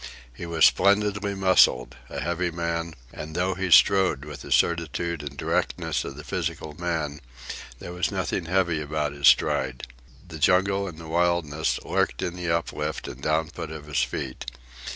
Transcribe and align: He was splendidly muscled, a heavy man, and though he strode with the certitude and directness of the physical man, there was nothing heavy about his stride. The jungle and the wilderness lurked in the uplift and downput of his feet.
He 0.33 0.47
was 0.47 0.65
splendidly 0.65 1.35
muscled, 1.35 1.95
a 2.09 2.19
heavy 2.19 2.49
man, 2.49 2.95
and 3.13 3.35
though 3.35 3.53
he 3.53 3.69
strode 3.69 4.25
with 4.25 4.41
the 4.41 4.51
certitude 4.51 5.21
and 5.21 5.37
directness 5.37 6.03
of 6.03 6.15
the 6.15 6.23
physical 6.23 6.73
man, 6.73 7.21
there 7.77 7.93
was 7.93 8.09
nothing 8.09 8.45
heavy 8.45 8.81
about 8.81 9.11
his 9.11 9.27
stride. 9.27 9.85
The 10.27 10.39
jungle 10.39 10.87
and 10.87 10.97
the 10.97 11.07
wilderness 11.07 11.79
lurked 11.85 12.23
in 12.23 12.35
the 12.35 12.49
uplift 12.49 13.07
and 13.07 13.21
downput 13.21 13.69
of 13.71 13.85
his 13.85 14.01
feet. 14.01 14.49